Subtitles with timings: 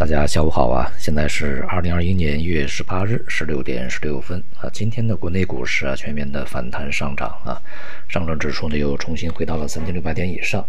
[0.00, 0.90] 大家下午好啊！
[0.98, 4.66] 现在是二零二一年一月十八日十六点十六分啊。
[4.72, 7.60] 今天的国内股市啊，全面的反弹上涨啊，
[8.08, 10.66] 上证指数呢又重新回到了三千六百点以上。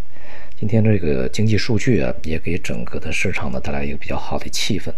[0.59, 4.93] 今天这个经济数据啊，也给整个的市场呢带来一个比较好的气氛。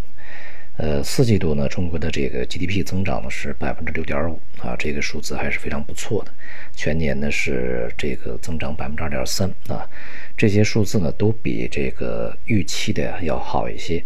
[0.77, 6.31] 呃，四季度呢，中国的这个 GDP 增长呢是百分之六点五啊，这个数字还是非常不错的。
[6.75, 9.87] 全年呢是这个增长百分之二点三啊，
[10.35, 14.03] 这些数字呢都比这个预期的要好一些。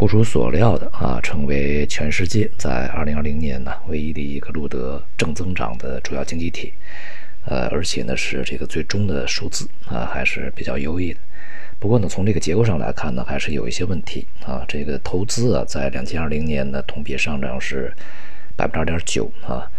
[0.00, 6.72] 不出所料的啊，成为全世界在二零二零年呢唯一的一个录得正增长的主要经济体，
[7.44, 11.20] 呃，而且呢是这个最终的数字啊还是比较优异的。
[11.78, 14.64] 不过呢，从这个结构上来看呢，还是有一些问题啊。
[14.66, 17.92] 这个投资啊，在两千二零年呢同比上涨是
[18.56, 19.70] 百分之二点九啊，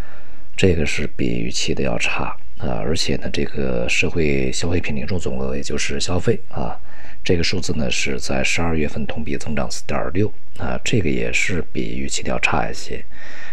[0.56, 2.26] 这个是比预期的要差
[2.60, 2.78] 啊。
[2.86, 6.78] 而且呢，这个社会消费品零售总额，也就是消费啊。
[7.24, 13.04] 这个数字呢是在十二月份同比增长四点六啊，这个也是比预期要差一些。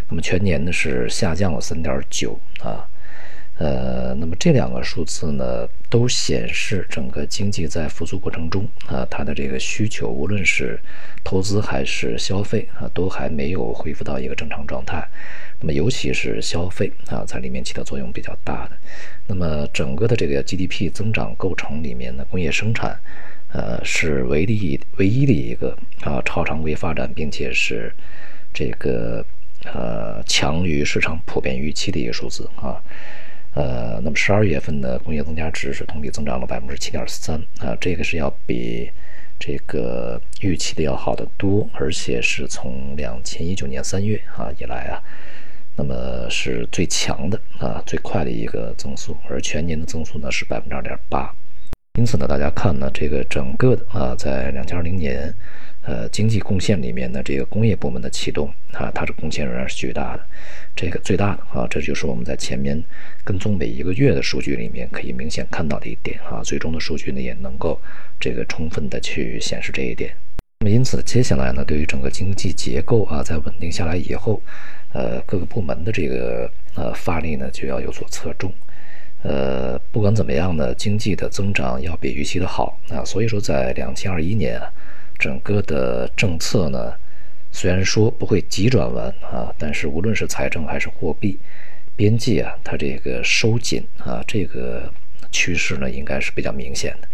[0.08, 2.88] 那么全年呢是下降了三点九啊，
[3.58, 10.80] 呃，那么这两个数字呢都显示整个经济在复苏过程中啊，它的这个需求无论是
[11.22, 15.06] 投资还是消费啊，都还没有恢复到一个正常状态。
[15.60, 18.70] 那么尤其是消费啊，在里面起到作用比较大的。
[19.26, 22.98] 那么整个的这个 GDP 增长构成里面呢，工业生产。
[23.52, 27.92] 呃，是唯一唯一的一个啊超常规发展，并且是
[28.52, 29.24] 这个
[29.64, 32.76] 呃强于市场普遍预期的一个数字啊。
[33.54, 38.90] 呃，那么十二月份的工业增加值是同比增长了百分之七点三啊，这个是要比
[39.38, 45.02] 这个预期的要好得多，而且是从两千一九年三月啊以来啊，
[45.74, 51.34] 那么是最强的啊最快的一个增速，而全年的增速呢是百分之二点八。
[51.98, 55.34] 因此呢，大家看呢，这个整个的啊，在两千二零年，
[55.82, 60.24] 呃，经济贡献里面呢，这个工业部门的启动啊，它的贡献仍然是巨大的，
[60.76, 62.80] 这个最大的啊，这就是我们在前面
[63.24, 67.80] 跟踪每一个月的数据里面可以明显看到的一点啊，最终的数据呢也能够
[68.20, 70.14] 这个充分的去显示这一点。
[70.60, 74.40] 那么因此，接下来呢，对于整个经济结构啊，在稳定下来以后，
[74.92, 78.54] 呃，各个部门的这个呃发力呢，就要有所侧重。
[79.22, 84.70] 呃，不管怎么样呢，经济的增长要比预期的好啊，所以说在两千二一年啊，
[85.18, 86.92] 整个的政策呢，
[87.50, 91.36] 虽然说不会急转弯啊，但是无论是财政还是货币，
[91.96, 94.88] 边际啊，它这个收紧啊，这个
[95.32, 97.08] 趋势呢，应该是比较明显的。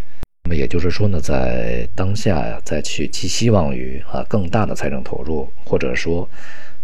[0.44, 6.28] 那么也就是说呢，在当下呀，再去寄希望于啊更大的财政投入，或者说。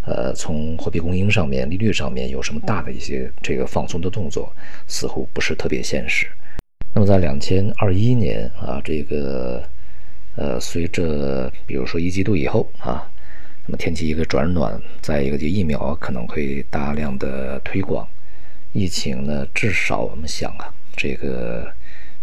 [0.06, 4.50] 呃，从货币供应上面、利率上面有什么大的一些这个放松的动作，
[4.86, 6.26] 似乎不是特别现实。
[6.94, 9.62] 那么在两千二一年啊，这个
[10.36, 13.06] 呃，随着比如说一季度以后啊，
[13.66, 18.08] 那么天气一个转暖，再一个就疫苗可能会大量的推广，
[18.72, 21.70] 疫情呢至少我们想啊，这个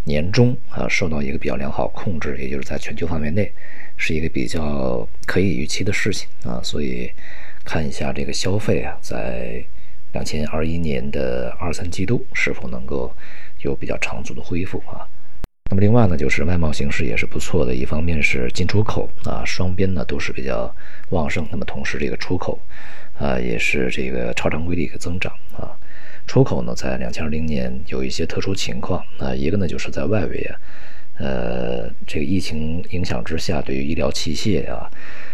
[0.02, 3.50] 年终啊受到一个比较良好控制，也就是在全球范围内
[3.96, 7.08] 是一个比较可以预期的事情啊，所以。
[7.68, 9.62] 看一下这个消费啊，在
[10.14, 13.14] 两千二一年的二三季度是否能够
[13.60, 15.04] 有比较长足的恢复啊？
[15.70, 20.74] 那么另外呢，就是外贸形势也是不错的，一方面是进出口啊，双边呢都是比较
[21.10, 21.46] 旺盛。
[21.50, 22.58] 那么同时这个出口
[23.18, 25.76] 啊，也是这个超常规的一个增长啊。
[26.26, 30.56] 出口呢，在两千二零年有一些特殊情况啊，一个呢就是在外围啊，
[31.18, 34.90] 呃，这个疫情影响之下，对于医疗器械啊。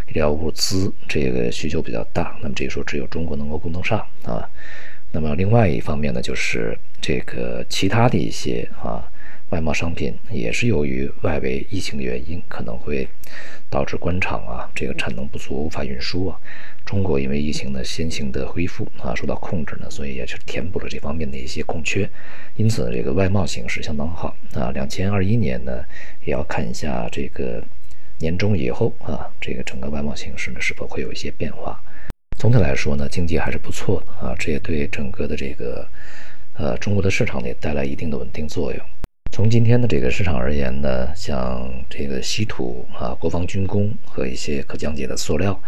[0.09, 4.49] 医疗物资这个需求比较大，那么这个时候只有中国能够供得上啊。
[5.13, 9.09] 那么另外一方面呢，就是这个其他的一些啊
[9.51, 13.09] 外贸商品也是由于外围疫情的原因，可能会
[13.71, 16.37] 导致关厂啊这个产能不足，无法运输啊。
[16.85, 22.11] 中国因为疫情的先行的恢复啊受到控制呢，所以也是填补了这方面的一些空缺，
[22.57, 24.73] 因此这个外贸形势相当好啊。
[24.73, 25.85] 两千二一年呢，
[26.25, 27.63] 也要看一下这个。
[28.19, 31.81] 年终以后啊，这个整个外贸形势呢是否会有一些变化？
[32.39, 35.87] 总体来说呢，经济还是不错的啊，这也对整个的这个
[36.55, 38.81] 呃中国的市场呢带来一定的稳定作用。
[39.33, 45.61] 从今天的这个市场而言呢，像这个稀土啊、国防军工和一些可降解的塑料，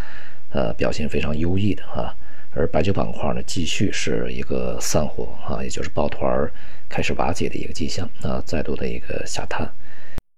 [0.50, 2.15] 呃，表现非常优异的啊。
[2.55, 6.49] 而白酒板块呢，继续是一个散伙啊，也就是抱团
[6.88, 9.69] 开始瓦解的一个迹象啊，再度的一个下探。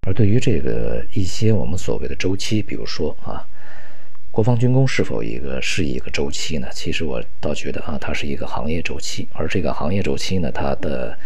[0.07, 3.45] 而对于这个一些我们所谓的周期，比如说啊，
[4.31, 6.67] 国防军工是否一个是一个周期呢？
[6.73, 9.27] 其实我倒觉得啊，它是一个行业周期。
[9.33, 11.17] 而这个行业周期呢，它的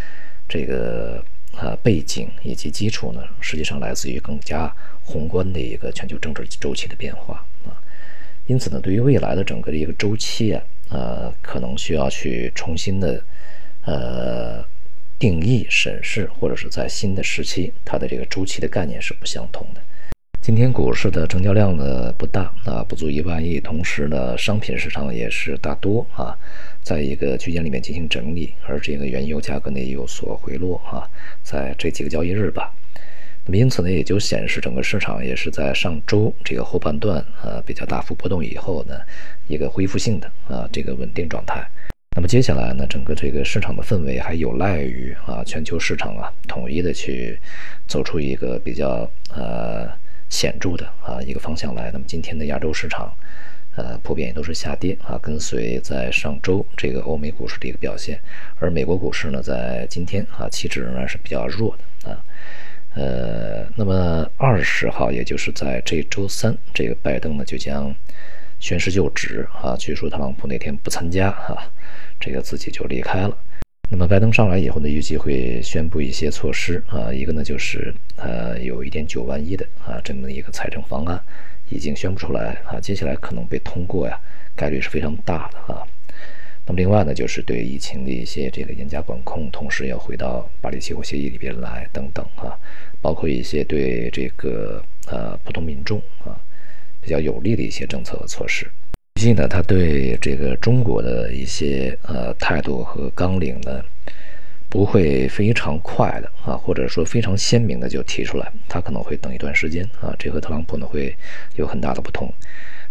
[0.50, 1.24] 这个
[1.56, 4.74] 啊背景以及基础呢，实际上来自于更加
[5.04, 7.80] 宏观的一个全球政治周期的变化啊。
[8.48, 13.24] 因此呢，对于未来的整个的一个周期啊，呃，可能需要去重新的
[13.86, 14.66] 呃
[15.24, 19.80] 定义、审视，或者是在新的时期，它的这个周期的概念是不相同的。
[20.42, 23.58] 今天股市的成交量呢不大啊，不足一万亿。
[23.58, 26.38] 同时呢，商品市场也是大多啊，
[26.82, 31.08] 在一个区间里面进行整理，而这个原油价格呢也有所回落啊，
[31.42, 32.76] 在这几个交易日吧。
[33.46, 39.00] 那么因此呢，也就显示整个市场也是在上周这个后半段啊比较大幅波动以后呢，
[39.48, 41.66] 一个恢复性的啊这个稳定状态。
[42.16, 47.40] 那么接下来呢，整个这个市场的氛围还有赖于啊全球市场啊统一的去
[47.88, 49.90] 走出一个比较呃。
[50.30, 53.14] 显著的啊一个方向来，那么今天的亚洲市场，
[53.76, 58.20] 呃普遍也都是下跌啊，跟随在上周这个欧美股市的一个表现，
[58.58, 62.18] 而美国股市呢在今天啊气质仍然是比较弱的啊，
[62.96, 67.94] 呃那么二十号也就是在这周三，这个拜登呢就将
[68.64, 71.70] 宣誓就职啊，据说特朗普那天不参加啊，
[72.18, 73.38] 这个自己就离开了。
[73.90, 81.22] 那么拜登上来以后呢，预计会宣布一些措施啊，一个呢就是呃有一点九万亿的啊这么一个财政方案
[81.72, 84.18] 已经宣布出来啊，接下来可能被通过呀，
[84.56, 85.84] 概率是非常大的啊。
[86.66, 92.56] 那么另外呢，就是对疫情的一些这个严加管控，同时要回到巴黎气候协议里边来等等啊，
[93.02, 96.40] 包括一些对这个呃普通民众啊
[97.04, 98.66] 比较有利的一些政策和措施。
[99.16, 103.84] 最近呢，他对这个中国的一些呃态度和纲领呢，
[104.70, 111.16] 不会非常快的啊，或者说非常鲜明的就提出来，他可能会等一段时间啊，这和特朗普呢会
[111.56, 112.32] 有很大的不同。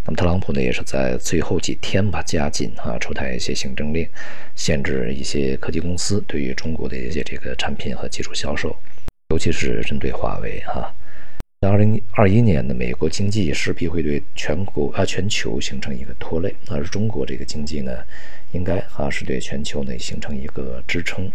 [0.05, 4.09] 那么特朗普呢也是在最后几天吧加紧啊出台一些行政令，
[4.57, 8.75] 限制一些科技公司对于中国的一些这个产品和技术销售，
[9.31, 10.93] 尤其是针对华为哈。
[11.63, 17.99] 在二零二一年的美国经济势必会对全国啊全球形成一个拖累，而中国这个经济呢，
[18.51, 21.31] 应该啊是对全球呢形成一个支撑。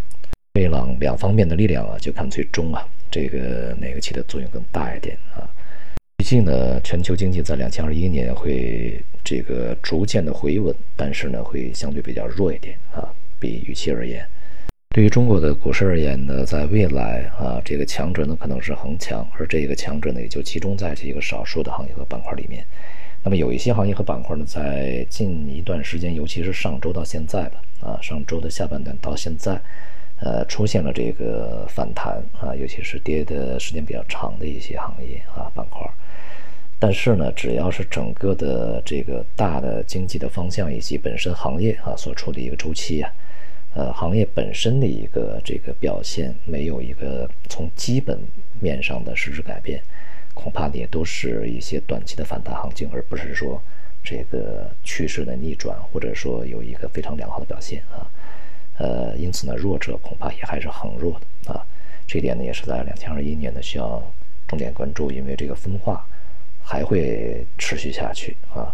[0.56, 5.47] 这两两方面的力量啊，就看最终啊这个哪个起的作用更大一点啊。
[6.18, 13.07] 预计呢，全球经济在两千二一年会这个逐渐的回稳，但是呢会相对比较弱一点啊，
[13.39, 14.27] 比预期而言。
[14.97, 22.65] 对于中国的股市而言呢，在未来啊，这个强者呢可能是恒强，而这个强者呢也就集中在这个少数的行业和板块里面。
[23.21, 29.61] 那么有一些行业和板块呢，在近一段时间，尤其是上周到现在吧，啊，上周的下半段到现在，
[30.19, 35.88] 呃，出现了这个反弹啊，尤其是跌的时间比较长的一些行业啊板块。
[36.79, 43.13] 但是呢，只要是整个的这个大的经济的方向以及本身行业啊所处的一个周期啊。
[43.77, 48.19] 呃，行业本身的一个这个表现没有一个从基本
[48.59, 49.79] 面上的实质改变，
[50.33, 53.62] 恐怕也都是一些短期的反弹行情，而不是说
[54.03, 58.01] 这个趋势的逆转，或者说有一个非常良好的表现啊。
[58.79, 61.63] 呃，因此呢，弱者恐怕也还是很弱的啊。
[62.07, 64.01] 这点呢，也是在两千二一年呢需要
[64.47, 66.03] 重点关注，因为这个分化
[66.63, 68.73] 还会持续下去啊，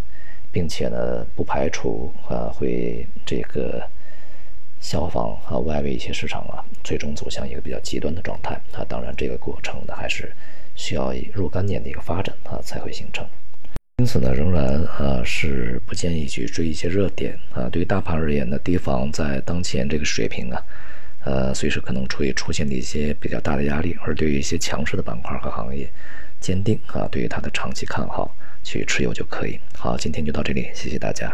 [0.50, 3.86] 并且呢，不排除啊会这个。
[4.84, 8.84] 消防和外围一些市场啊，最终走向一个比较极端的状态啊。
[8.90, 10.30] 当然，这个过程呢，还是
[10.76, 13.26] 需要若干年的一个发展啊，才会形成。
[14.00, 17.70] 因此呢，仍然啊是不建议去追一些热点啊。
[17.72, 20.62] 对于大盘而言呢，提防在当前这个水平啊，
[21.24, 23.98] 呃，随时可能会出现的一些比较大的压力。
[24.02, 25.90] 而对于一些强势的板块和行业，
[26.42, 29.58] 坚定啊，对于它的长期看好，去持有就可以。
[29.78, 31.34] 好，今天就到这里，谢谢大家。